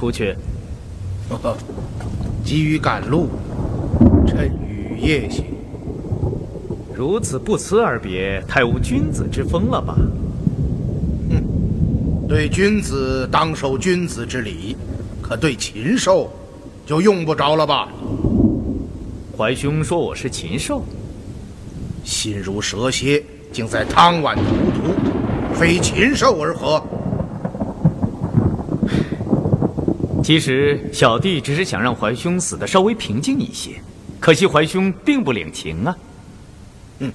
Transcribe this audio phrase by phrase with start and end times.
[0.00, 0.34] 出去？
[2.42, 3.28] 急于赶路，
[4.26, 5.44] 趁雨夜行。
[6.94, 9.94] 如此不辞而别，太无君子之风了吧？
[12.26, 14.74] 对君子当守君子之礼，
[15.20, 16.32] 可对禽兽
[16.86, 17.88] 就用不着了吧？
[19.36, 20.82] 怀兄说我是禽兽，
[22.04, 23.22] 心如蛇蝎，
[23.52, 24.94] 竟在汤碗荼毒，
[25.54, 26.82] 非禽兽而何？
[30.30, 33.82] 其实小弟只是想让怀兄死的稍微平静一些，
[34.20, 35.96] 可惜怀兄并不领情啊。
[37.00, 37.12] 嗯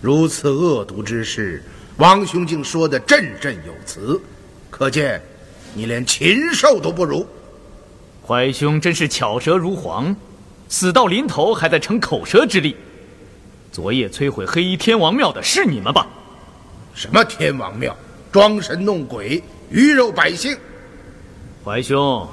[0.00, 1.62] 如此恶毒之事，
[1.98, 4.18] 王兄竟说的振振有词，
[4.70, 5.20] 可见
[5.74, 7.26] 你连禽兽都不如。
[8.26, 10.16] 怀兄真是巧舌如簧，
[10.70, 12.74] 死到临头还在逞口舌之力。
[13.70, 16.06] 昨夜摧毁黑衣天王庙的是你们吧？
[16.94, 17.94] 什么天王庙，
[18.32, 20.56] 装神弄鬼，鱼肉百姓。
[21.64, 22.28] 怀兄，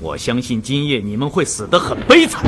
[0.00, 2.44] 我相信今夜你们会死得很悲惨。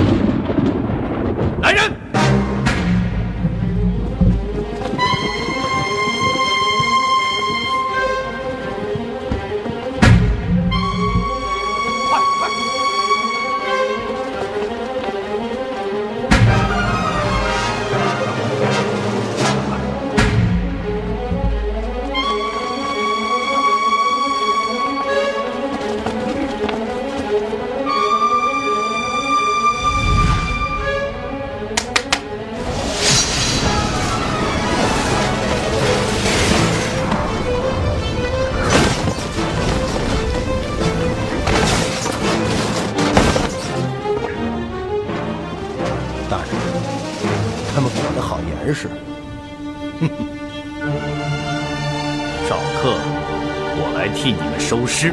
[55.00, 55.12] 你们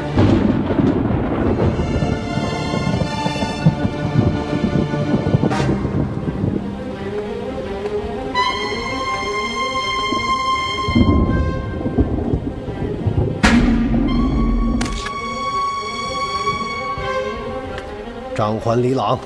[18.34, 19.18] 张环、李朗，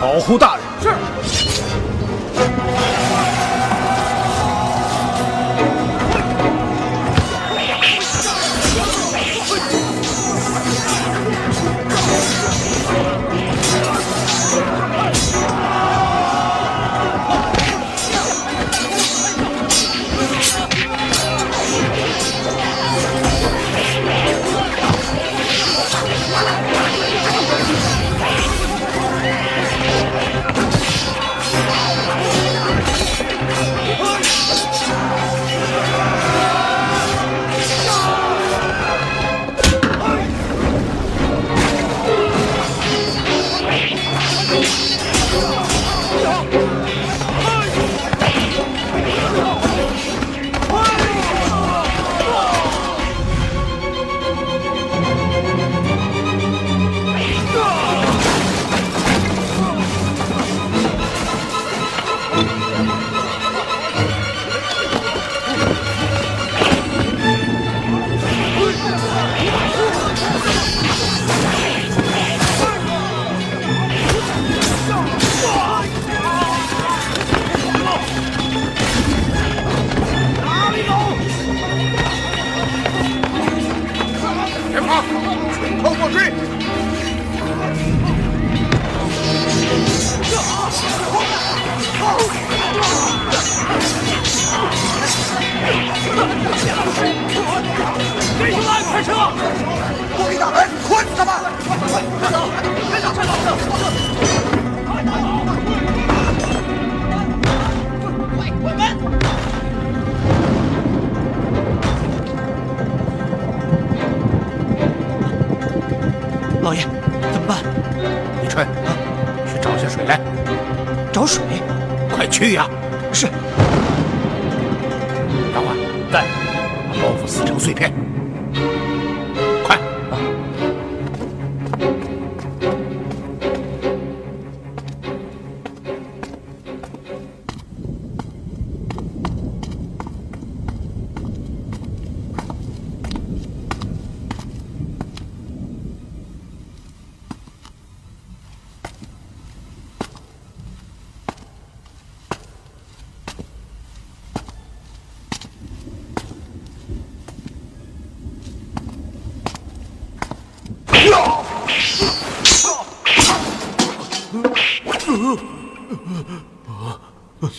[0.00, 0.65] 保护大人。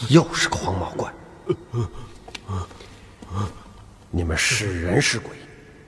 [0.09, 1.11] 又是个黄毛怪！
[4.09, 5.31] 你们是人是鬼？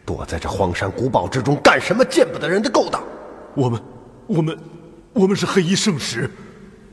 [0.06, 3.04] 躲在这荒山古堡之中干什么见不得人的勾当？
[3.56, 3.84] 我们，
[4.28, 4.60] 我们，
[5.14, 6.30] 我们是黑衣圣使。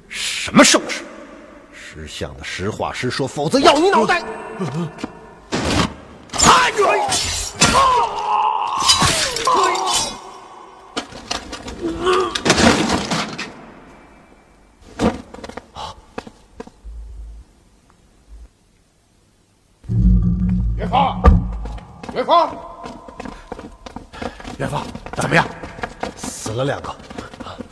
[0.09, 1.03] 什么圣使？
[1.73, 4.23] 识相的实话实说，否则要你脑袋！
[6.33, 7.01] 看准！
[20.77, 21.23] 元芳，
[22.15, 22.16] 元
[24.59, 24.83] 元芳，
[25.13, 25.47] 怎么样？
[26.17, 26.95] 死了两个，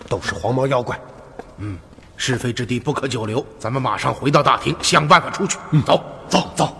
[0.08, 0.98] 都是黄毛妖怪。
[1.58, 1.78] 嗯，
[2.16, 5.58] 是非之地不可久留，咱们马上回到大厅，想办法出去。
[5.70, 6.76] 嗯，走，走，走。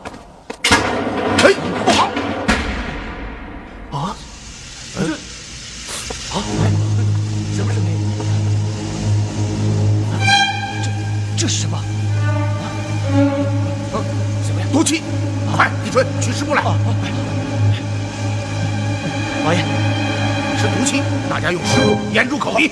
[21.44, 22.68] 家用食物掩住口鼻，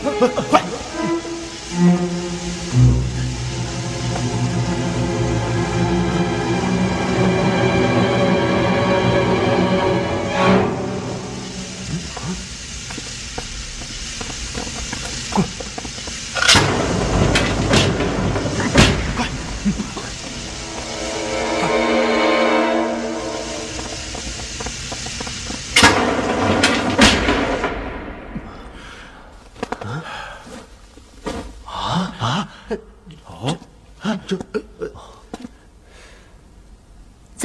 [0.50, 0.62] 快！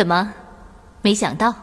[0.08, 0.34] 怎么，
[1.02, 1.54] 没想到？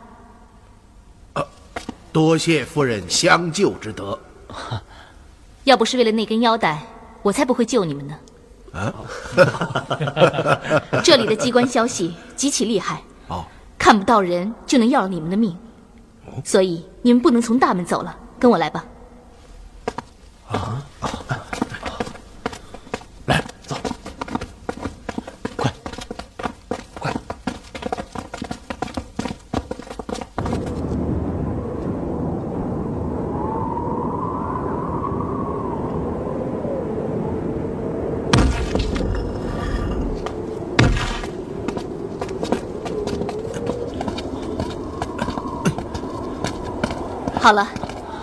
[2.12, 4.20] 多谢夫人相救之德。
[5.64, 6.82] 要不是为了那根腰带，
[7.22, 8.14] 我才不会救你们呢。
[8.74, 8.92] 啊！
[11.02, 13.46] 这里的机关消息极其厉害，哦，
[13.78, 15.56] 看不到人就能要了你们的命，
[16.44, 18.84] 所以你们不能从大门走了，跟我来吧。
[20.48, 20.84] 啊！
[47.44, 47.68] 好了，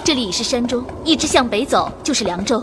[0.04, 2.60] 这里已是山中，一直向北走就是凉州。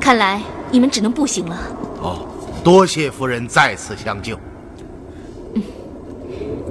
[0.00, 1.58] 看来你们只能步行了。
[2.00, 2.26] 哦，
[2.64, 4.34] 多谢夫人再次相救。
[5.52, 5.62] 嗯，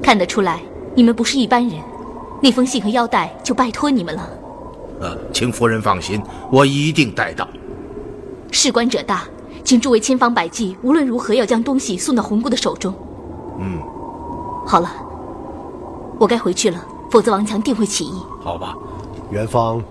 [0.01, 0.59] 看得出来
[0.95, 1.79] 你们不是一般人。
[2.41, 4.27] 那封信和腰带就拜托你们了。
[5.01, 6.19] 呃，请夫人放心，
[6.51, 7.47] 我一定带到。
[8.49, 9.23] 事关者大，
[9.63, 12.91] 请诸位千方百计，无论如何要将东西送到红姑的手中。
[13.59, 13.77] 嗯，
[14.65, 14.91] 好了，
[16.17, 16.83] 我该回去了，
[17.15, 18.11] 否则王强定会起义。
[18.43, 18.75] 好吧，
[19.31, 19.81] 元芳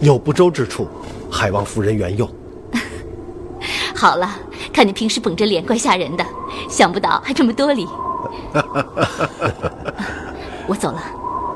[0.00, 0.86] 有不周之处，
[1.30, 2.28] 还望夫人原谅。
[3.96, 4.28] 好了，
[4.70, 6.26] 看你平时绷着脸怪吓人的，
[6.68, 7.88] 想不到还这么多礼。
[10.68, 11.02] 我走了。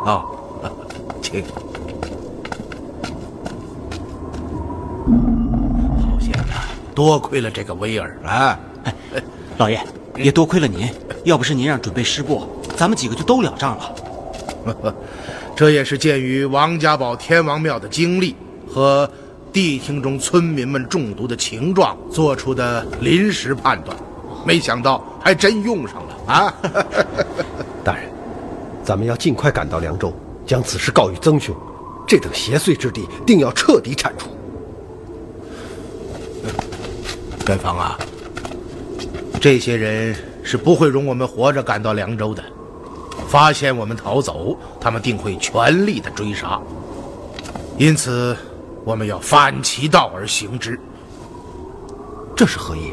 [0.07, 0.25] 哦，
[1.21, 1.45] 请。
[6.01, 6.55] 好险呐！
[6.95, 8.59] 多亏了这个威尔啊！
[9.59, 9.79] 老爷，
[10.17, 10.91] 也多亏了您，
[11.25, 13.95] 要不是您让准备师部，咱们几个就都了账了。
[15.57, 18.35] 这也是鉴于王家堡天王庙的经历
[18.69, 19.11] 和
[19.53, 23.97] 地厅中村民们中毒的情状做出的临时判断，
[24.45, 26.55] 没想到还真用上了啊！
[27.83, 28.05] 大人，
[28.85, 30.13] 咱们要尽快赶到凉州，
[30.47, 31.57] 将此事告于曾兄。
[32.07, 34.29] 这等邪祟之地，定要彻底铲除。
[37.49, 37.99] 元芳啊，
[39.41, 42.43] 这些人是不会容我们活着赶到凉州的。
[43.29, 46.59] 发现我们逃走，他们定会全力的追杀。
[47.77, 48.37] 因此，
[48.85, 50.81] 我们要反其道而行之。
[52.35, 52.93] 这是何意？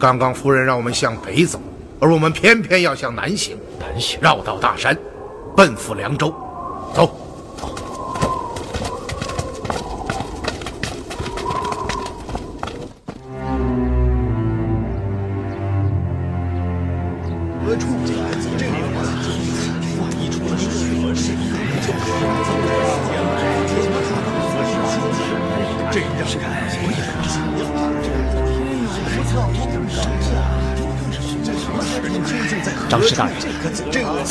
[0.00, 1.60] 刚刚夫人让我们向北走，
[2.00, 4.96] 而我们偏偏要向南行，南行绕道大山，
[5.54, 6.34] 奔赴凉州。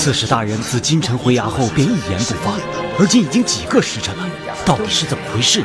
[0.06, 2.54] 刺史大人自京城回衙后便一言不发，
[3.00, 4.30] 而今已经几个时辰了，
[4.64, 5.64] 到底是怎么回事？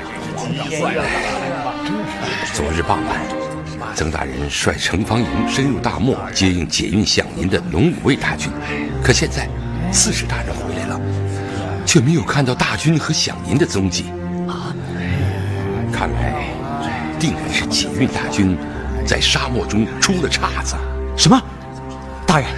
[2.54, 3.20] 昨日傍晚，
[3.94, 8.50] 曾大人率城防营深入大漠接应解运饷银的龙武卫大军，
[9.04, 9.46] 可现在
[9.92, 10.98] 刺史大人回来了，
[11.84, 14.06] 却没有看到大军和饷银的踪迹。
[15.92, 16.46] 看来，
[17.18, 18.56] 定然是解运大军
[19.06, 20.76] 在沙漠中出了岔子。
[21.14, 21.38] 什么？
[22.26, 22.48] 大人，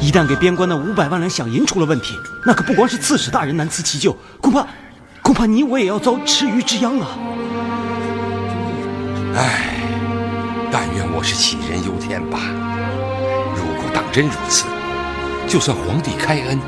[0.00, 4.66] 一旦给边关的五百万两饷银出了问题，那可不光是刺史大人难辞其咎，恐怕，
[5.22, 7.06] 恐怕你我也要遭池鱼之殃啊！
[9.36, 9.76] 唉，
[10.72, 12.40] 但愿我是杞人忧天吧。
[13.54, 14.64] 如果当真如此，
[15.46, 16.58] 就算皇帝开恩，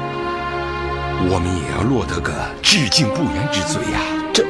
[1.30, 3.98] 我们也要落得个致敬不言之罪呀、
[4.32, 4.44] 这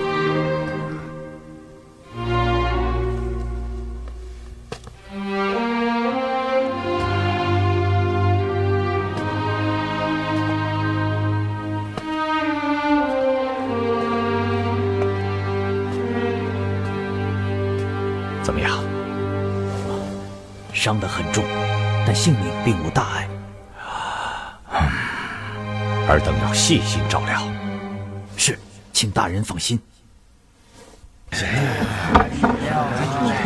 [20.93, 21.43] 伤得很重，
[22.05, 23.27] 但性命并无大碍。
[26.07, 27.49] 尔等要细心照料。
[28.37, 28.59] 是，
[28.93, 29.81] 请大人放心。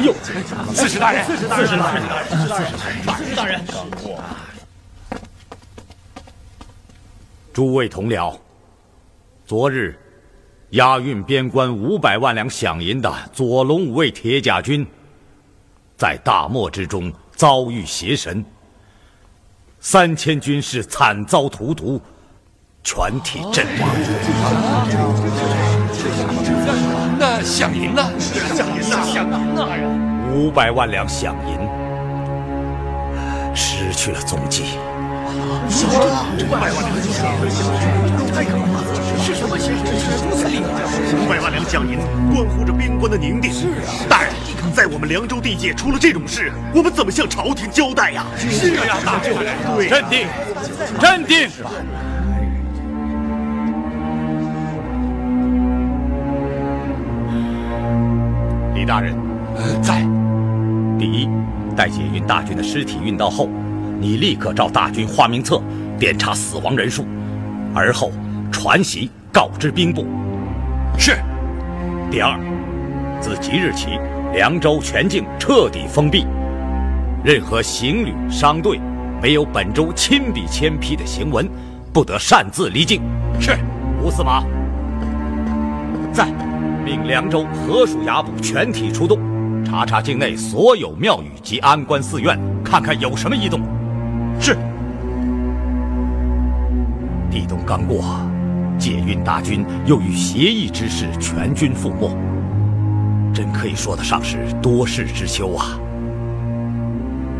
[0.03, 0.13] 哟，
[0.75, 2.03] 刺史大人，刺史大人，刺史大人，
[3.15, 3.65] 刺史大人，
[7.53, 8.37] 诸位同僚，
[9.47, 9.97] 昨日
[10.71, 14.85] 押运边关五百万两饷银的左龙五卫铁甲军，
[15.97, 18.43] 在大漠之中遭遇邪神，
[19.79, 22.01] 三千军士惨遭荼毒，
[22.83, 23.89] 全体阵亡。
[27.19, 28.11] 那饷银呢？
[28.19, 29.69] 饷银呐，饷银呢！
[30.33, 31.59] 五百万两饷银
[33.55, 34.79] 失去了踪迹。
[35.27, 37.11] 五百万两饷
[37.43, 37.51] 银，
[38.33, 38.87] 太可怕了！
[39.19, 39.83] 是什么邪神
[40.23, 40.65] 如此厉害？
[41.17, 41.99] 五百万两饷银
[42.33, 43.53] 关乎着边关的宁定。
[43.53, 44.33] 是啊，大人，
[44.73, 48.25] 在我们凉州地界出了这种事，我们怎么向朝廷交代呀？
[48.37, 49.35] 是呀，大人，
[49.77, 50.29] 对，镇定，
[51.01, 51.49] 镇定。
[58.75, 59.17] 李大人，
[59.57, 60.07] 呃，在。
[60.99, 61.29] 第一，
[61.77, 63.51] 待解运大军的尸体运到后，
[63.99, 65.61] 你立刻照大军花名册
[65.99, 67.07] 点查死亡人数，
[67.75, 68.13] 而后
[68.53, 70.07] 传檄告知兵部。
[70.99, 71.17] 是。
[72.11, 72.39] 第二，
[73.21, 73.99] 自即日起，
[74.33, 76.27] 凉州全境彻底封闭，
[77.25, 78.81] 任何行旅商队
[79.21, 81.49] 没有本州亲笔签批的行文，
[81.93, 83.01] 不得擅自离境。
[83.41, 83.57] 是。
[84.03, 84.45] 吴司马，
[86.13, 86.29] 在，
[86.85, 89.19] 命凉州河属衙捕全体出动，
[89.65, 93.61] 查查境内所有庙宇及安官寺院，看看有什么异动。
[94.41, 94.57] 是。
[97.31, 98.21] 地动刚过，
[98.79, 102.17] 解运大军又与协议之事，全军覆没，
[103.35, 105.79] 真可以说得上是多事之秋啊！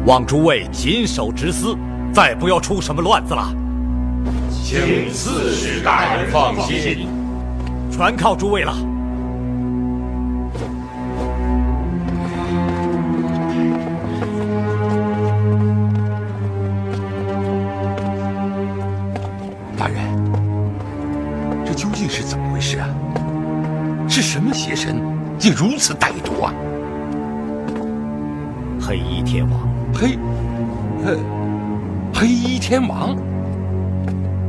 [0.07, 1.77] 望诸位谨守职司，
[2.13, 3.53] 再不要出什么乱子了。
[4.51, 7.09] 请刺史大人放心，
[7.91, 8.75] 全靠诸位了。
[24.09, 24.97] 是什么邪神，
[25.39, 26.53] 竟如此歹毒啊？
[28.81, 30.17] 黑衣天王，黑，
[31.05, 31.19] 呃，
[32.15, 33.17] 黑衣天王，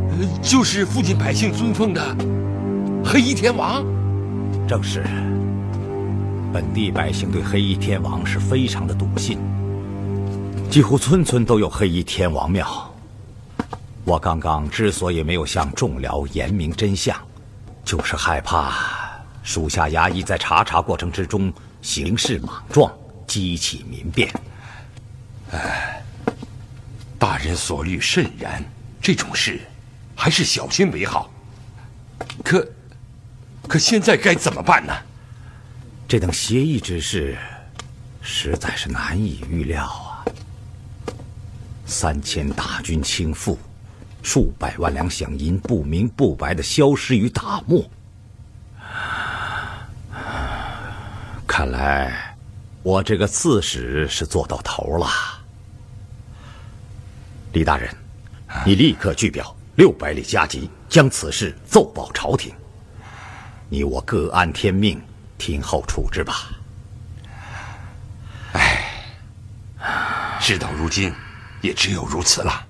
[0.10, 2.16] 呃，就是附近百姓尊奉的
[3.04, 3.84] 黑衣天王。
[4.68, 5.04] 正是。
[6.54, 9.38] 本地百姓对黑衣天王是非常的笃信，
[10.70, 12.66] 几乎村村都有黑衣天王庙。
[14.06, 17.16] 我刚刚之所以没有向众僚言明真相，
[17.84, 18.72] 就是害怕
[19.48, 22.94] 属下衙役在查查过程之中行事莽撞，
[23.26, 24.30] 激起民变。
[25.52, 26.04] 哎，
[27.18, 28.62] 大人所虑甚然，
[29.02, 29.62] 这种事
[30.14, 31.32] 还是小心为好。
[32.44, 32.70] 可，
[33.70, 34.94] 可现在该怎么办呢？
[36.10, 37.38] 这等协议之事，
[38.22, 40.28] 实在是难以预料啊！
[41.86, 43.58] 三千大军倾覆，
[44.22, 47.90] 数百万两饷银不明不白的消失于大漠。
[51.58, 52.38] 看来，
[52.84, 55.08] 我这个刺史是做到头了。
[57.52, 57.90] 李大人，
[58.64, 62.54] 你立刻具表六百里加急，将此事奏报朝廷。
[63.70, 65.02] 你我各安天命，
[65.40, 66.52] 听候处置吧。
[68.54, 69.18] 唉
[70.40, 71.12] 事到如今，
[71.62, 72.67] 也只有如此了。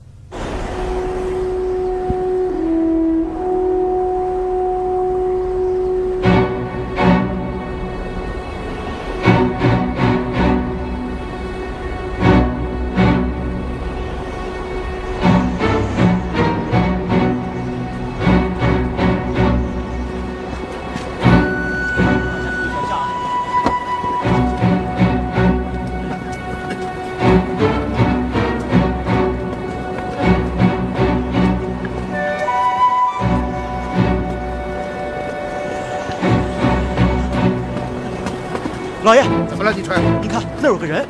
[39.07, 39.95] 老爷，怎么了，你吹？
[40.21, 41.06] 你看那儿有个人。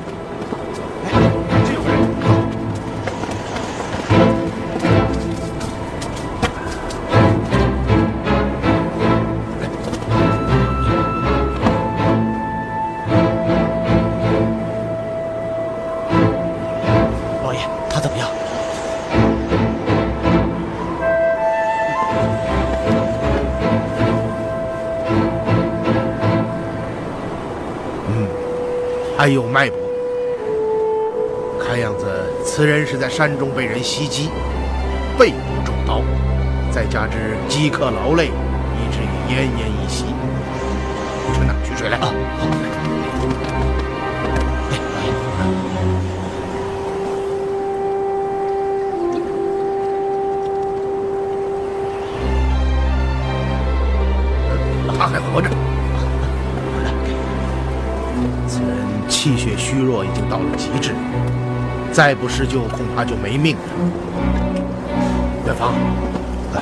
[29.28, 29.78] 还有脉搏。
[31.60, 32.06] 看样子，
[32.46, 34.30] 此人是在山中被人袭击，
[35.20, 36.02] 背部中刀，
[36.72, 39.68] 再加之饥渴劳累，以至于奄奄
[59.98, 60.94] 弱，已经到了极致，
[61.92, 63.62] 再不施救，恐怕就没命了。
[65.46, 65.74] 远方，
[66.54, 66.62] 来，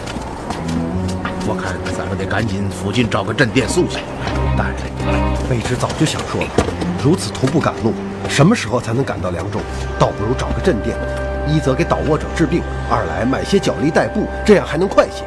[1.45, 3.99] 我看咱们得赶紧附近找个镇店宿下。
[4.57, 4.77] 大人，
[5.49, 6.47] 卑职早就想说了，
[7.03, 7.93] 如此徒步赶路，
[8.29, 9.59] 什么时候才能赶到凉州？
[9.99, 10.95] 倒不如找个镇店，
[11.47, 15.25] 一则给倒卧者治病，二来买些脚力代步，这样还能快些。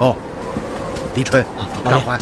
[0.00, 0.16] 哦，
[1.14, 1.44] 李春、
[1.84, 2.18] 张欢，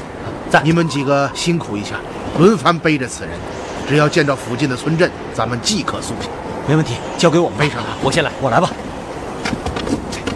[0.51, 1.97] 在你们几个辛苦一下，
[2.39, 3.33] 轮番背着此人。
[3.89, 6.29] 只要见到附近的村镇，咱们即可速行。
[6.69, 7.87] 没问题，交给我背上他。
[8.03, 8.71] 我先来，我来吧。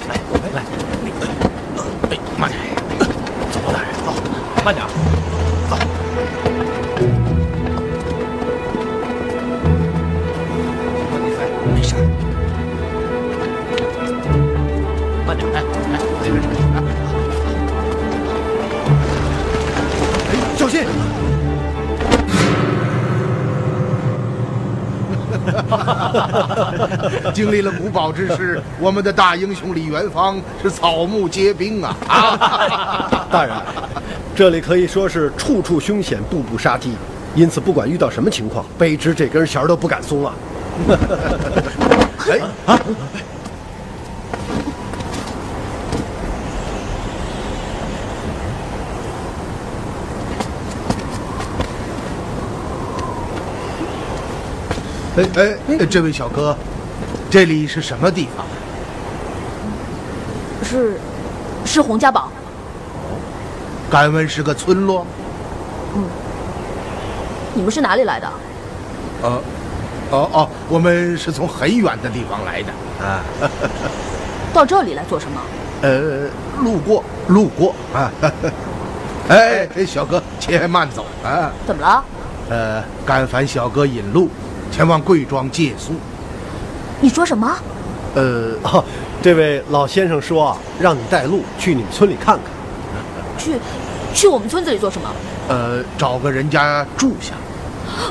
[0.09, 0.17] 来
[0.55, 0.63] 来，
[2.11, 2.59] 哎，慢点，
[3.53, 4.15] 走吧，大人，走，
[4.65, 4.87] 慢点，
[27.33, 31.97] 经历了古堡之事， 我们的大英雄李元芳是草木皆兵啊！
[33.33, 33.55] 大人，
[34.37, 36.93] 这里可以说是处处凶险，步步杀机，
[37.35, 40.35] 因此不管遇到什么情况，卑职这根弦都不敢松啊！
[42.31, 42.79] 哎啊！
[55.15, 56.57] 哎哎，这位小哥，
[57.33, 58.45] 这里是什么地方？
[60.63, 61.01] 是，
[61.65, 62.31] 是洪家堡。
[63.91, 65.07] 敢问是个村落？
[65.97, 66.05] 嗯。
[67.55, 68.31] 你们是哪里来的？
[69.23, 69.31] 呃，
[70.11, 72.71] 哦哦，我们是从很远的地方来的
[73.03, 73.25] 啊。
[74.53, 75.41] 到这里来做什么？
[75.81, 76.29] 呃，
[76.63, 78.13] 路过，路过啊。
[79.31, 81.51] 哎，小哥，且慢走啊。
[81.67, 82.05] 怎么了？
[82.51, 84.29] 呃，敢烦小哥引路。
[84.71, 85.95] 前往贵庄借宿。
[87.03, 87.53] 你说什么？
[88.15, 88.85] 呃，哦，
[89.21, 92.45] 这位老先生说啊，让你带路去你们村里看看。
[93.37, 93.57] 去，
[94.15, 95.11] 去我们村子里做什么？
[95.49, 97.35] 呃，找个人家住下。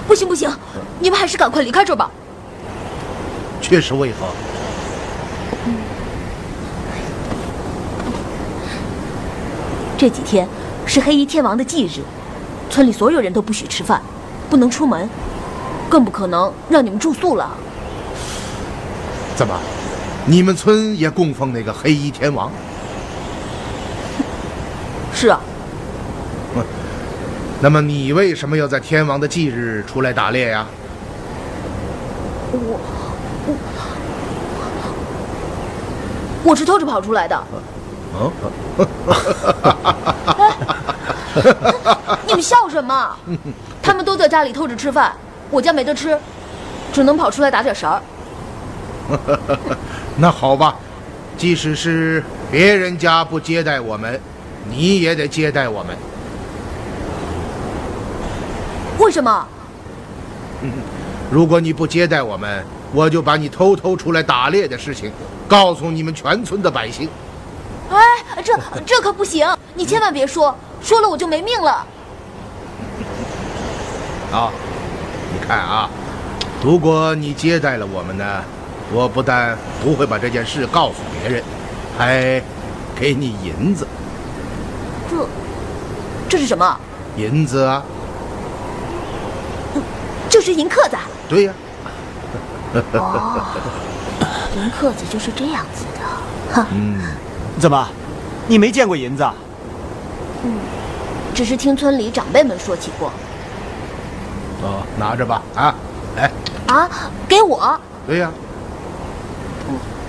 [0.06, 0.52] 不行不行，
[1.00, 2.12] 你们还是赶快离开这儿吧。
[3.62, 4.28] 确实为何？
[5.66, 5.74] 嗯，
[9.98, 10.46] 这几天
[10.86, 12.02] 是黑衣天王的忌日，
[12.70, 14.02] 村里所有人都不许吃饭，
[14.50, 15.10] 不能出门。
[15.90, 17.50] 更不可能让你们住宿了。
[19.42, 19.58] 怎么，
[20.28, 22.52] 你们村也供奉那个黑衣天王？
[25.16, 25.40] 是啊，
[27.60, 30.68] 那么你为什么要在天王的忌日出来打猎呀？
[32.52, 32.60] 我
[33.48, 33.58] 我
[36.44, 37.36] 我是偷着跑出来的。
[38.14, 38.32] 哦，
[42.28, 43.10] 你们笑什么？
[43.82, 45.12] 他们都在家里偷着吃饭，
[45.50, 46.16] 我家没得吃，
[46.94, 48.00] 只能跑出来打点食儿。
[50.18, 50.76] 那好吧，
[51.38, 54.20] 即使是别人家不接待我们，
[54.70, 55.98] 你也得接待我们。
[59.00, 59.48] 为什么？
[61.32, 65.12] 如果你不接待我们，我就把你偷偷出来打猎的事情
[65.48, 67.10] 告诉你们全村的百姓。
[67.90, 67.98] 哎，
[68.44, 68.54] 这
[68.86, 69.48] 这可不行！
[69.76, 71.72] 你千万别说，说了我就没命了。
[74.32, 74.52] 啊，
[75.34, 75.90] 你看啊，
[76.64, 78.44] 如果你接待了我们呢，
[78.94, 81.44] 我不但不会把这件事告诉别人，
[81.98, 82.42] 还
[82.96, 83.88] 给你银子。
[85.10, 85.28] 这
[86.30, 86.78] 这是什么？
[87.18, 87.84] 银子啊，
[90.30, 90.96] 这是银刻子。
[91.28, 91.54] 对呀、
[92.94, 93.44] 哦，
[94.56, 96.02] 银刻子就是这样子的。
[96.54, 97.02] 哼，嗯，
[97.60, 97.88] 怎么，
[98.48, 99.34] 你没见过银子啊？
[100.44, 100.54] 嗯，
[101.34, 103.12] 只是听村里长辈们说起过。
[104.64, 105.76] 哦，拿着吧，啊，
[106.16, 106.32] 来，
[106.68, 106.90] 啊，
[107.28, 107.80] 给我？
[108.08, 108.32] 对呀、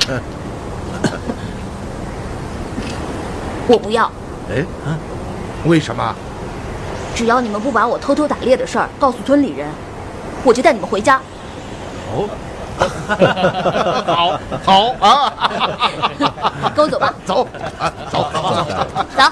[3.69, 4.11] 我不要。
[4.51, 4.65] 哎，
[5.65, 6.15] 为什么？
[7.15, 9.69] 只要你们不把我偷偷打猎的事儿告诉村里人，
[10.45, 11.21] 我就带你们回家。
[12.11, 12.29] 哦，
[14.07, 15.33] 好，好啊，
[16.75, 17.47] 跟我走吧，走，
[17.79, 18.67] 啊，走，走，
[19.15, 19.23] 走，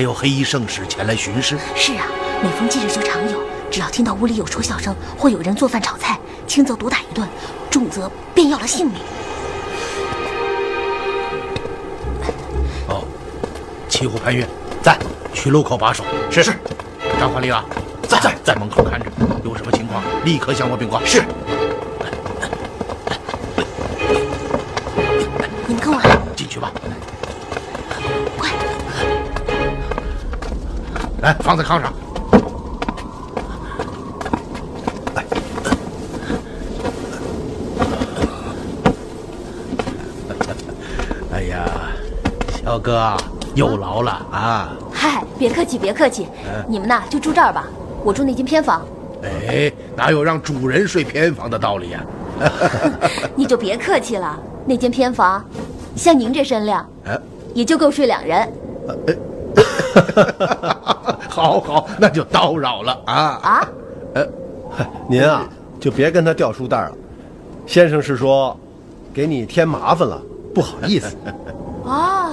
[0.00, 1.58] 还有黑衣圣使前来巡视？
[1.76, 2.06] 是啊，
[2.42, 3.38] 每逢忌日就常有。
[3.70, 7.28] 只要听到屋里有说笑声，或有人做饭炒菜，轻则毒打一顿，
[7.70, 8.94] 重则便要了性命。
[12.88, 13.04] 哦，
[13.90, 14.48] 骑虎潘越
[14.82, 14.98] 在，
[15.34, 16.02] 去路口把守。
[16.30, 16.58] 是是，
[17.18, 17.62] 张焕丽啊，
[18.08, 19.04] 在在在门口看着，
[19.44, 20.98] 有什么情况立刻向我禀报。
[21.04, 21.22] 是，
[31.22, 31.92] 来，放在炕上。
[41.32, 41.64] 哎 呀，
[42.62, 43.16] 小哥啊
[43.54, 44.72] 有劳了啊！
[44.92, 46.28] 嗨，别客气，别客气，
[46.68, 47.66] 你们呐就住这儿吧，
[48.04, 48.82] 我住那间偏房，
[49.22, 52.00] 哎，哪有让主人睡偏房的道理呀、
[53.34, 54.38] 你就别客气了。
[54.66, 55.44] 那间偏房，
[55.96, 57.18] 像您这身量，啊？
[57.54, 58.48] 也就够睡两人
[61.40, 63.40] 好好，那就叨扰了啊！
[63.42, 63.68] 啊。
[65.08, 65.48] 您啊，
[65.80, 66.92] 就别跟他掉书袋了。
[67.66, 68.54] 先生是说，
[69.14, 70.20] 给你添麻烦了，
[70.54, 71.16] 不好意思。
[71.84, 72.30] 哦，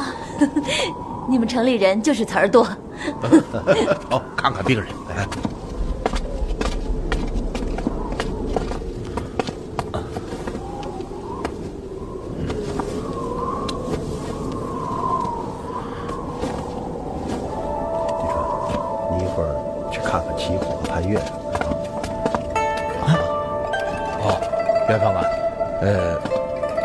[1.29, 2.63] 你们城里人就是词儿多。
[4.11, 4.89] 好，看看病人。
[5.15, 5.25] 哎
[18.19, 18.35] 你说，
[19.17, 19.53] 你一会儿
[19.91, 21.19] 去看看齐虎和潘越。
[24.19, 24.41] 哦，
[24.89, 25.21] 元芳啊，
[25.81, 26.17] 呃，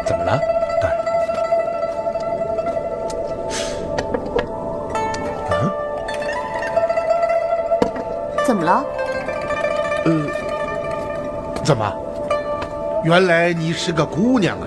[0.04, 0.38] 怎么了？
[0.82, 0.92] 大人，
[8.44, 8.84] 怎么了？
[10.04, 10.12] 呃，
[11.64, 11.90] 怎么？
[13.02, 14.66] 原来你是个姑娘啊？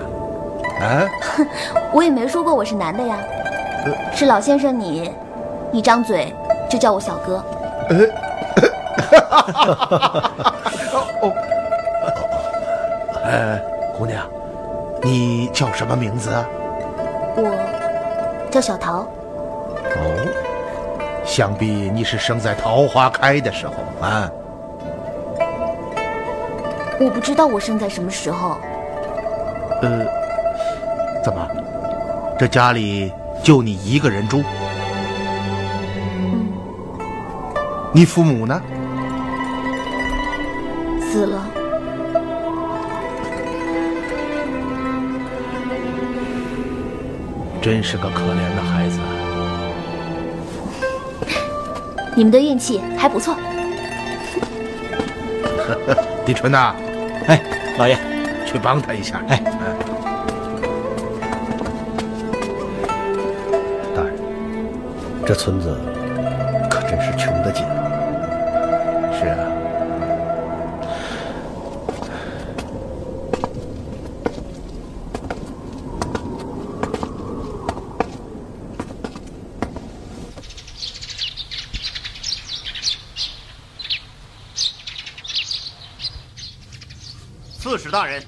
[0.82, 1.06] 啊？
[1.94, 3.16] 我也没说过我是男的呀。
[4.12, 5.08] 是老先生你，
[5.70, 6.34] 一张嘴
[6.68, 7.40] 就叫我小哥。
[11.20, 11.32] 哦，
[13.24, 13.60] 呃，
[13.96, 14.26] 姑娘，
[15.02, 16.44] 你叫什么名字啊？
[17.36, 17.50] 我
[18.50, 19.06] 叫小桃，
[19.96, 20.28] 哦，
[21.24, 24.30] 想必你是生在桃花开的时候啊。
[26.98, 28.56] 我不知道我生在什么时候。
[29.82, 30.04] 呃，
[31.22, 31.46] 怎么？
[32.38, 34.42] 这家里就你一个人住？
[37.96, 38.60] 你父母呢？
[41.00, 41.42] 死了。
[47.62, 48.98] 真是个可怜的孩子。
[52.14, 53.34] 你们的运气还不错。
[56.26, 56.74] 李春呐，
[57.26, 57.40] 哎，
[57.78, 57.96] 老爷，
[58.44, 59.22] 去帮他一下。
[59.28, 59.42] 哎，
[63.96, 64.14] 大人，
[65.24, 65.74] 这村子
[66.68, 67.64] 可真是穷得紧。
[87.96, 88.22] 大人，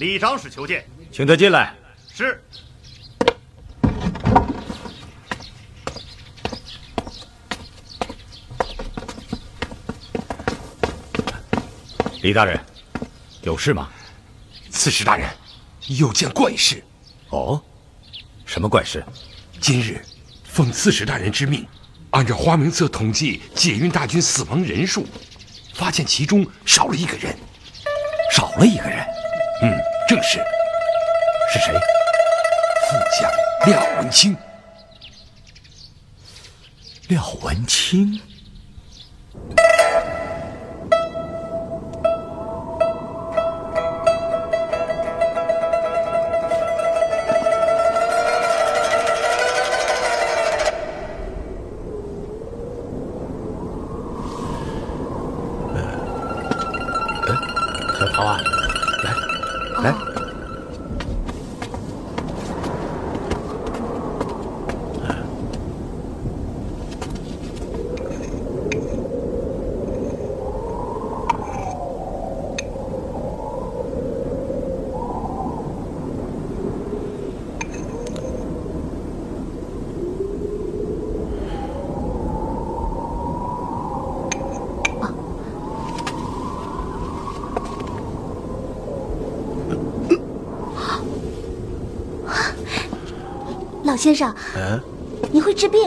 [0.00, 0.84] 李长史求见。
[1.12, 1.72] 请他进来。
[2.12, 2.42] 是。
[12.22, 12.58] 李大人，
[13.42, 13.88] 有事吗？
[14.68, 15.30] 刺史大人，
[15.86, 16.82] 有件怪事。
[17.28, 17.62] 哦，
[18.44, 19.06] 什么怪事？
[19.60, 20.04] 今日
[20.42, 21.64] 奉刺史大人之命，
[22.10, 25.06] 按照花名册统计解运大军死亡人数，
[25.72, 27.32] 发现其中少了一个人。
[28.34, 28.98] 少了一个人。
[29.62, 30.44] 嗯，正是。
[31.52, 31.72] 是谁？
[32.82, 33.30] 副将
[33.64, 34.36] 廖文清。
[37.06, 38.20] 廖文清。
[94.04, 94.78] 先生，嗯，
[95.32, 95.80] 你会治病？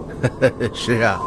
[0.72, 1.20] 是啊。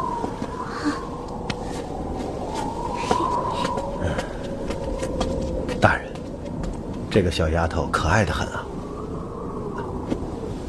[5.80, 6.12] 大人，
[7.08, 8.66] 这个小丫头可爱的很啊。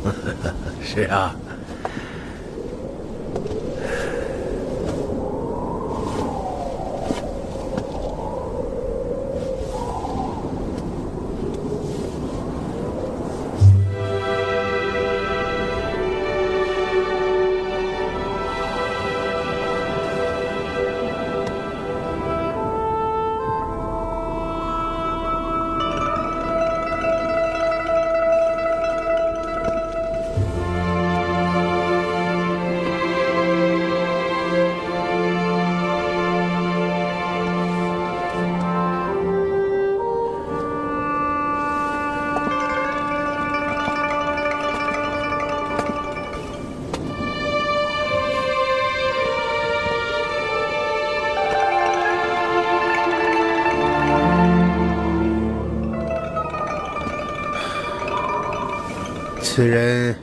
[0.83, 1.35] 是啊。
[59.57, 60.15] 此人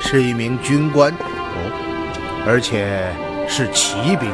[0.00, 3.10] 是一名军官，哦，而且
[3.48, 4.28] 是骑兵。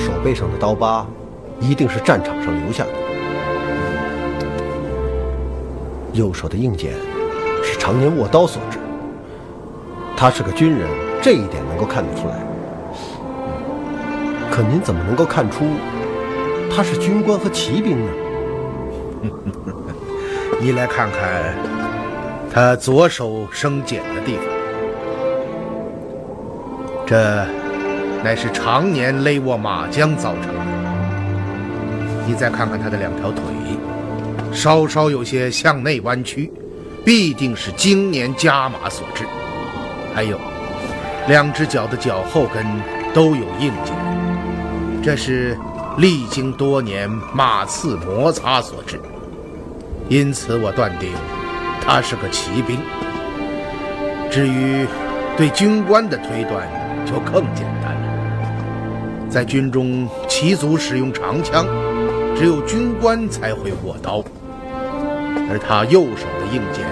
[0.00, 1.04] 手背上的刀疤，
[1.58, 2.90] 一定是战场上留下的。
[6.12, 6.92] 右手的硬茧，
[7.64, 8.78] 是常年握刀所致。
[10.16, 10.88] 他是个军人，
[11.20, 12.36] 这一点能够看得出来。
[14.52, 15.64] 可您怎么能够看出
[16.78, 18.12] 他是军官和骑兵呢？
[20.62, 21.52] 你来看看
[22.54, 24.44] 他左手生茧的地方，
[27.04, 27.44] 这
[28.22, 30.60] 乃是常年勒握马缰造成的。
[32.28, 33.42] 你再看看他的两条腿，
[34.52, 36.48] 稍稍有些向内弯曲，
[37.04, 39.24] 必定是经年加马所致。
[40.14, 40.38] 还有，
[41.26, 42.64] 两只脚的脚后跟
[43.12, 43.96] 都有硬茧，
[45.02, 45.58] 这是
[45.98, 49.00] 历经多年马刺摩擦所致。
[50.08, 51.10] 因此我断定
[51.84, 52.78] 他是个骑兵。
[54.30, 54.86] 至于
[55.36, 56.66] 对军官的推断，
[57.04, 59.28] 就更简单了。
[59.28, 61.66] 在军中，骑卒使用长枪，
[62.36, 64.22] 只有军官才会握刀，
[65.50, 66.86] 而他右手的硬茧，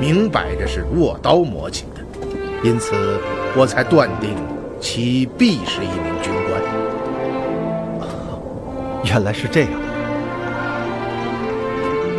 [0.00, 2.00] 明摆着是握刀磨起的，
[2.62, 2.94] 因此
[3.56, 4.34] 我才断定
[4.80, 6.32] 其必是一名军。
[9.04, 9.70] 原来是这样，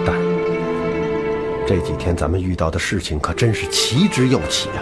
[0.05, 0.15] 但，
[1.67, 4.81] 这几天咱们遇到的事情可真是奇之又奇啊！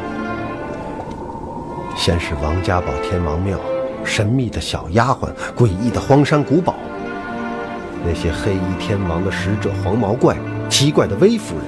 [1.96, 3.60] 先是王家堡天王庙，
[4.06, 6.76] 神秘的小丫鬟，诡异的荒山古堡，
[8.06, 10.38] 那些黑衣天王的使者黄毛怪，
[10.70, 11.66] 奇怪的威夫人，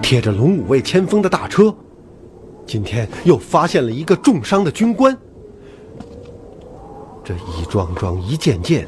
[0.00, 1.74] 贴着龙武卫千锋的大车，
[2.66, 5.16] 今天又发现了一个重伤的军官。
[7.24, 8.86] 这一桩桩一件件。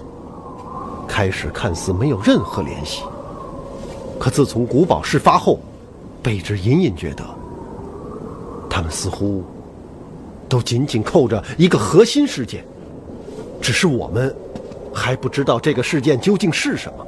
[1.13, 3.03] 开始看似没有任何联系，
[4.19, 5.61] 可自从古堡事发后，
[6.23, 7.23] 贝之隐隐觉得，
[8.71, 9.45] 他们似乎
[10.49, 12.65] 都紧紧扣着一个核心事件，
[13.61, 14.35] 只是我们
[14.91, 17.07] 还不知道这个事件究竟是什么。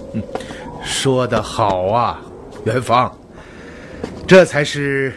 [0.82, 2.22] 说得好啊，
[2.64, 3.14] 元芳，
[4.26, 5.12] 这才是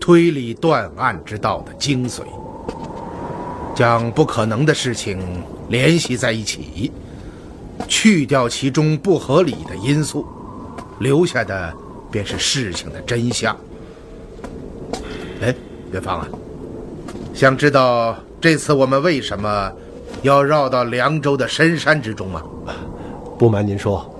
[0.00, 2.22] 推理断案之道的精髓，
[3.78, 5.20] 将不可能的事情。
[5.68, 6.90] 联系在一起，
[7.86, 10.26] 去掉其中不合理的因素，
[10.98, 11.72] 留下的
[12.10, 13.56] 便是事情的真相。
[15.40, 15.54] 哎，
[15.92, 16.28] 元芳啊，
[17.32, 19.70] 想知道这次我们为什么
[20.22, 22.42] 要绕到凉州的深山之中吗？
[23.38, 24.12] 不瞒您说，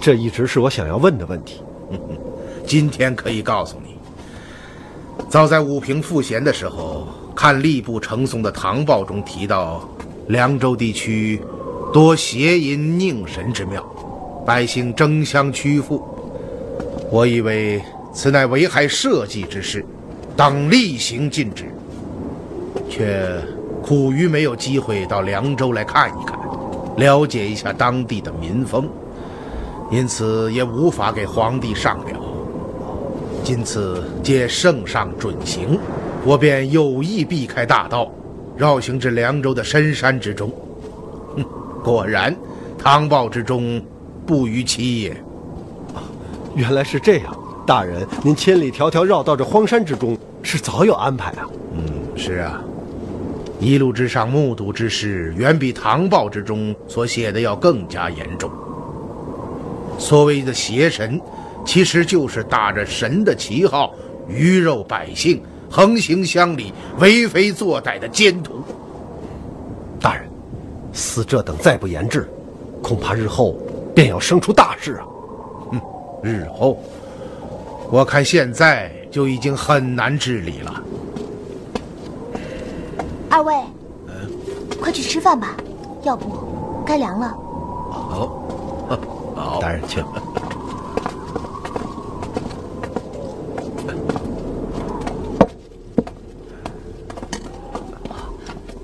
[0.00, 1.60] 这一直是我想要问的问题。
[2.66, 3.98] 今天可以告诉你，
[5.28, 9.88] 早在武平赋闲的时候，看吏部呈送的唐报中提到。
[10.28, 11.38] 凉州地区
[11.92, 13.84] 多邪淫佞神之庙，
[14.46, 16.02] 百姓争相屈服。
[17.10, 17.82] 我以为
[18.14, 19.84] 此乃危害社稷之事，
[20.34, 21.66] 当厉行禁止。
[22.88, 23.28] 却
[23.82, 26.38] 苦于没有机会到凉州来看一看，
[26.96, 28.88] 了解一下当地的民风，
[29.90, 32.16] 因此也无法给皇帝上表。
[33.42, 35.78] 今次借圣上准行，
[36.24, 38.10] 我便有意避开大道。
[38.56, 40.48] 绕行至凉州的深山之中，
[41.34, 41.44] 哼，
[41.82, 42.32] 果然，
[42.78, 43.84] 唐报之中
[44.24, 45.16] 不逾其也。
[46.54, 51.50] 原来是这样，大人，您千里迢迢绕到这荒山之中，是早有安排啊？
[51.72, 51.82] 嗯，
[52.16, 52.62] 是啊，
[53.58, 58.48] 一路之上目睹之事，远比唐报之中所写的要更加严重。
[59.98, 61.20] 所谓的邪神，
[61.64, 63.92] 其实就是打着神的旗号，
[64.28, 65.42] 鱼肉百姓。
[65.74, 68.62] 横行乡里、为非作歹的奸徒，
[70.00, 70.30] 大人，
[70.92, 72.28] 似这等再不严治，
[72.80, 73.56] 恐怕日后
[73.92, 75.06] 便要生出大事啊！
[75.72, 75.80] 嗯，
[76.22, 76.78] 日后，
[77.90, 80.80] 我看现在就已经很难治理了。
[83.28, 83.52] 二位，
[84.06, 84.30] 嗯，
[84.80, 85.56] 快去吃饭吧，
[86.04, 87.36] 要不该凉了。
[87.90, 88.46] 好，
[89.34, 90.04] 好，大人请。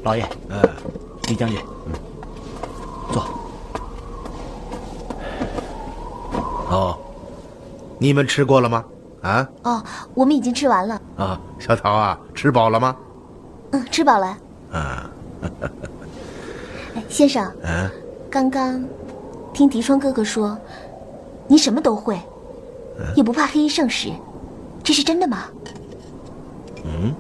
[0.03, 0.61] 老爷，嗯，
[1.29, 1.93] 李将军，嗯，
[3.13, 3.23] 坐。
[6.71, 6.99] 哦，
[7.99, 8.85] 你们吃过了吗？
[9.23, 9.47] 啊？
[9.63, 9.83] 哦，
[10.15, 11.01] 我们已经吃完了。
[11.17, 12.97] 啊，小桃啊，吃饱了吗？
[13.73, 14.39] 嗯，吃饱了。
[14.73, 15.11] 啊。
[17.09, 17.51] 先生。
[17.63, 17.91] 嗯。
[18.31, 18.83] 刚刚
[19.53, 20.57] 听狄川哥哥说，
[21.49, 22.19] 你什么都会，
[23.17, 24.11] 也不怕黑衣圣使，
[24.83, 25.45] 这是真的吗？
[26.85, 27.15] 嗯。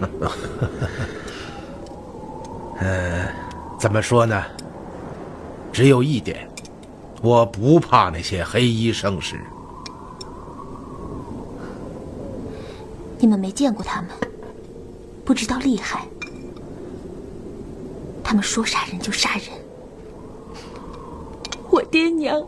[2.84, 3.26] 呃，
[3.78, 4.44] 怎么说呢？
[5.72, 6.46] 只有一点，
[7.22, 9.40] 我不怕那些黑衣圣使。
[13.18, 14.10] 你们没见过他们，
[15.24, 16.06] 不知道厉害。
[18.22, 19.44] 他们说杀人就杀人。
[21.70, 22.46] 我爹娘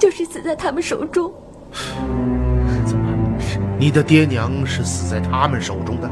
[0.00, 1.32] 就是死在他们手中。
[2.84, 3.06] 怎么？
[3.78, 6.10] 你的爹娘是死在他们手中的？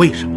[0.00, 0.34] 为什么？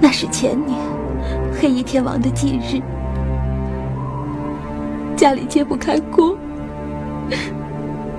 [0.00, 0.80] 那是前年
[1.60, 2.80] 黑衣天王的忌日，
[5.14, 6.34] 家里揭不开锅，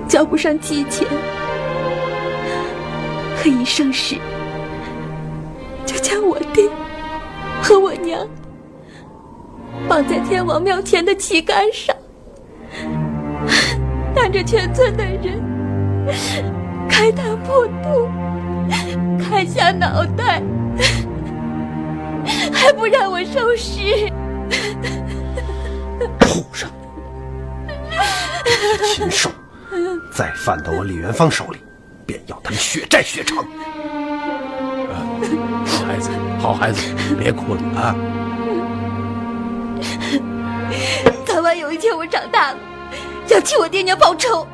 [0.07, 1.07] 交不上祭钱，
[3.41, 4.17] 黑衣圣使
[5.83, 6.69] 就将我爹
[7.59, 8.19] 和我娘
[9.89, 11.92] 绑在天王庙前的旗杆上。
[14.33, 15.39] 看着全村的人
[16.89, 18.09] 开膛破肚，
[19.23, 20.41] 砍下脑袋，
[22.51, 24.11] 还不让我收尸。
[26.19, 26.67] 畜生！
[28.95, 29.29] 禽兽！
[30.11, 31.59] 再犯到我李元芳手里，
[32.03, 33.37] 便要他们血债血偿。
[35.63, 36.09] 好孩子，
[36.39, 36.81] 好孩子，
[37.19, 37.95] 别哭了啊！
[41.23, 42.57] 早晚有一天我长大了，
[43.33, 44.47] 要替我爹娘报仇。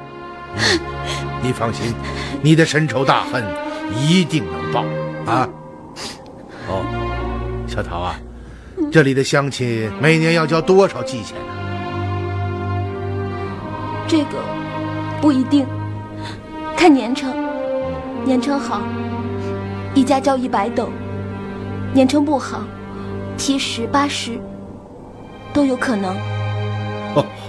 [1.41, 1.93] 你放心，
[2.41, 3.43] 你的深仇大恨
[3.95, 4.81] 一定能报
[5.31, 5.47] 啊！
[6.67, 6.83] 哦，
[7.67, 8.15] 小桃啊，
[8.91, 11.53] 这里的乡亲每年要交多少祭钱呢？
[14.07, 14.39] 这个
[15.21, 15.65] 不一定，
[16.75, 17.33] 看年成，
[18.25, 18.81] 年成好，
[19.93, 20.85] 一家交一百斗；
[21.93, 22.61] 年成不好，
[23.37, 24.39] 七十八十
[25.53, 26.15] 都有可能。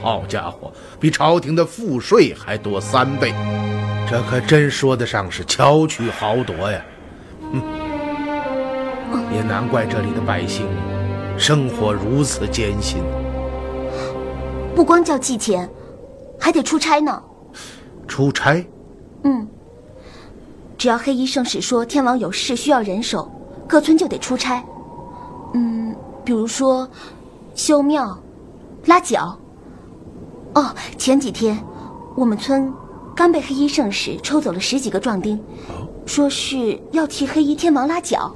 [0.02, 3.34] 哦，好家伙，比朝廷的赋税还多三倍，
[4.08, 6.80] 这可真说得上是巧取豪夺呀！
[7.52, 7.62] 嗯，
[9.34, 10.66] 也难怪这里的百姓
[11.36, 13.02] 生活如此艰辛。
[14.74, 15.68] 不光叫祭钱，
[16.38, 17.22] 还得出差呢。
[18.06, 18.64] 出差？
[19.24, 19.46] 嗯，
[20.78, 23.30] 只要黑衣圣使说天王有事需要人手，
[23.66, 24.64] 各村就得出差。
[25.54, 25.94] 嗯，
[26.24, 26.88] 比如说
[27.54, 28.18] 修庙、
[28.86, 29.36] 拉脚。
[30.60, 31.58] 哦，前几天
[32.14, 32.70] 我们村
[33.16, 35.40] 刚被黑衣圣使抽走了十几个壮丁，
[36.04, 38.30] 说是要替黑衣天王拉脚。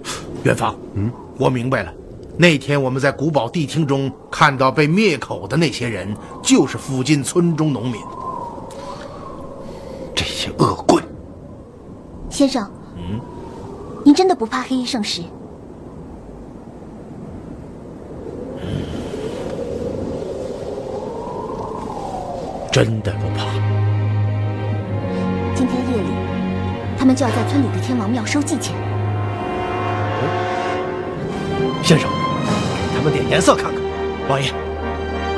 [0.44, 1.90] 元芳，嗯，我明白了。
[2.36, 7.98] 那天我们在古堡地厅中看到被灭口的那些人，就是附近村中农民。
[10.14, 11.02] 这些恶棍！
[12.28, 13.18] 先生，嗯，
[14.04, 15.22] 您真的不怕黑衣圣使？
[22.72, 23.46] 真的不怕。
[25.56, 26.08] 今天夜里，
[26.96, 28.74] 他们就要在村里的天王庙收祭钱。
[31.82, 32.08] 先生，
[32.92, 33.74] 给他们点颜色看看。
[34.28, 34.52] 王爷，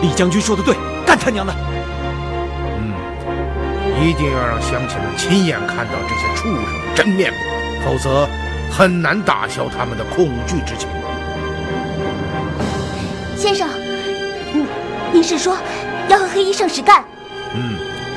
[0.03, 0.74] 李将军说的对，
[1.07, 1.55] 干他娘的！
[2.78, 2.93] 嗯，
[4.03, 7.39] 一定要让乡亲们亲眼看到这些畜生的真面目，
[7.83, 8.28] 否则
[8.70, 10.87] 很难打消他们的恐惧之情。
[13.37, 13.66] 先生，
[14.53, 14.66] 嗯，
[15.11, 15.57] 您是说
[16.09, 17.03] 要和黑衣圣使干？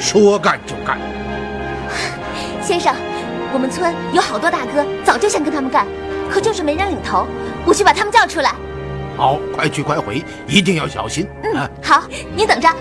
[0.05, 0.99] 嗯，说干就干。
[2.61, 2.95] 先生，
[3.51, 5.87] 我们村有好多大哥早就想跟他们干，
[6.29, 7.27] 可就是没人领头。
[7.65, 8.53] 我去把他们叫出来。
[9.17, 11.27] 好，快去快回，一定要小心。
[11.43, 12.03] 嗯，好，
[12.35, 12.69] 你等着。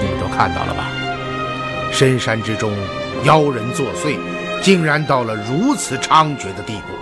[0.00, 0.86] 你们都看到了吧？
[1.92, 2.72] 深山之中，
[3.24, 4.16] 妖人作祟，
[4.62, 6.99] 竟然到了如此猖獗的地步。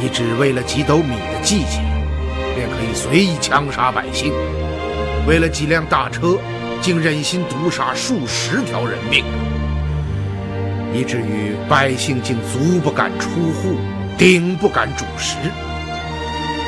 [0.00, 1.84] 你只为了几斗米的计钱，
[2.54, 4.32] 便可以随意枪杀百姓；
[5.26, 6.38] 为了几辆大车，
[6.80, 9.24] 竟忍心毒杀数十条人命，
[10.94, 13.76] 以至于百姓竟足不敢出户，
[14.16, 15.36] 鼎不敢主食。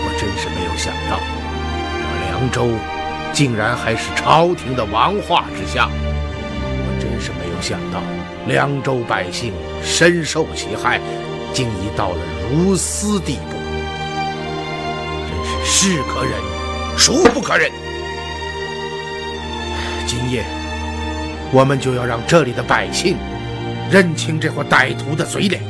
[0.03, 1.21] 我真是没有想到，
[2.03, 2.69] 这凉州
[3.33, 5.89] 竟然还是朝廷的王化之下。
[5.89, 8.03] 我真是没有想到，
[8.49, 9.53] 凉州百姓
[9.85, 11.01] 深受其害，
[11.53, 12.19] 竟已到了
[12.53, 13.57] 无私地步，
[15.29, 16.33] 真是是可忍，
[16.97, 17.71] 孰不可忍！
[20.05, 20.45] 今夜，
[21.53, 23.17] 我们就要让这里的百姓
[23.89, 25.63] 认清这伙歹徒的嘴脸。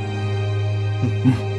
[1.03, 1.50] 嗯嗯。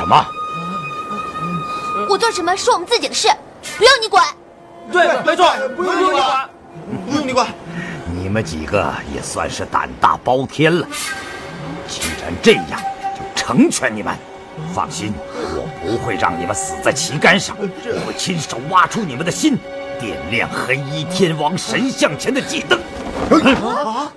[0.00, 0.26] 什么？
[2.08, 3.28] 我做什么是我们自己的事，
[3.76, 4.24] 不用你管。
[4.90, 6.48] 对，没错，不用你管，
[7.06, 7.46] 不用你管。
[8.14, 10.88] 你们几个也算是胆大包天了。
[11.86, 12.80] 既然这样，
[13.14, 14.16] 就成全你们。
[14.74, 19.58] 放心，我不会让你们死在旗杆上，我会亲手挖出你们的心，
[19.98, 22.80] 点亮黑衣天王神像前的祭灯。
[23.30, 24.10] 啊！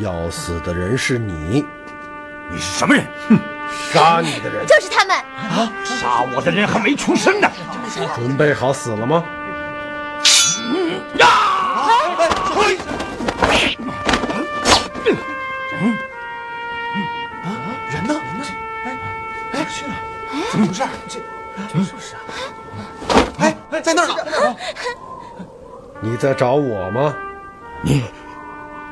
[0.00, 1.64] 要死的人是你，
[2.50, 3.04] 你是什么人？
[3.28, 3.38] 哼！
[3.92, 5.16] 杀你的人就是他们。
[5.16, 5.72] 啊！
[5.84, 7.50] 杀我的人还没出生呢。
[8.14, 9.24] 准备好死了吗？
[11.18, 11.26] 呀！
[12.54, 12.78] 嘿！
[15.80, 15.98] 嗯
[17.42, 17.46] 啊，
[17.90, 18.20] 人呢？
[18.84, 18.98] 哎
[19.52, 19.94] 哎，去哪？
[20.50, 20.82] 怎么回事？
[21.08, 21.20] 这
[21.68, 22.18] 这就是啊！
[23.38, 24.56] 哎哎，在那儿呢！
[26.00, 27.14] 你在找我吗？
[27.82, 28.04] 你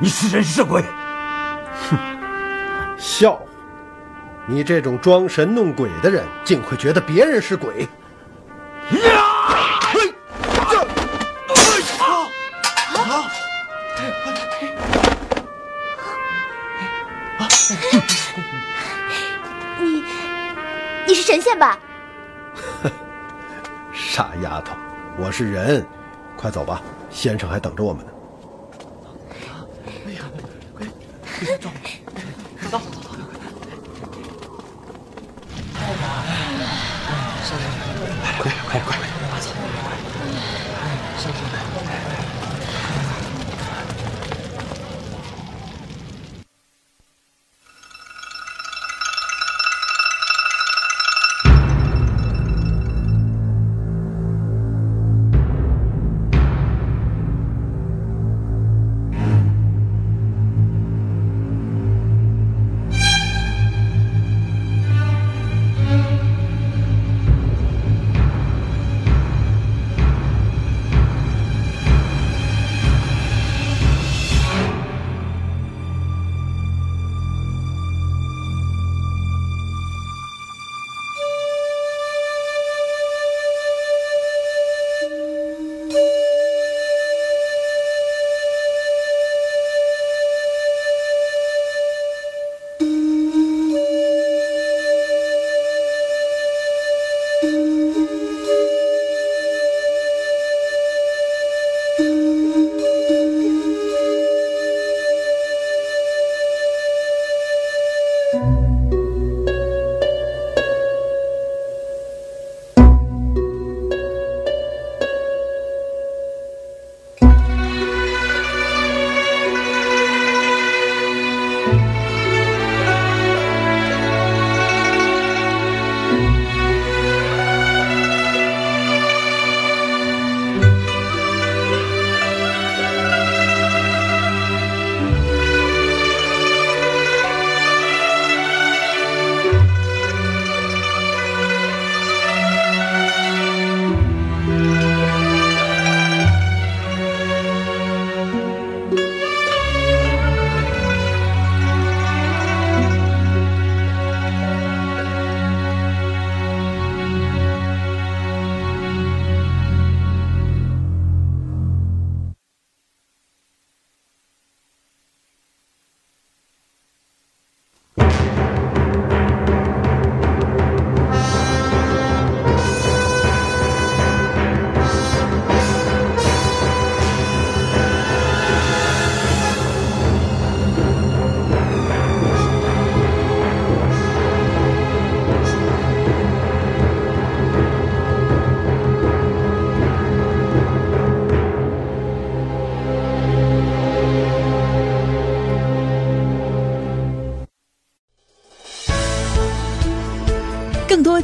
[0.01, 0.83] 你是人是鬼？
[1.91, 1.99] 哼！
[2.97, 3.46] 笑话！
[4.49, 7.89] 你这种装神弄鬼的人，竟会觉得别人是鬼？
[17.39, 17.49] 啊！
[19.81, 20.05] 你
[21.09, 21.77] 你是神仙吧？
[23.93, 24.77] 傻丫头，
[25.19, 25.85] 我是人。
[26.37, 26.81] 快走吧，
[27.11, 28.13] 先生还等着我们呢。
[30.07, 30.21] 哎呀，
[30.77, 30.87] 快
[31.41, 31.69] 快走，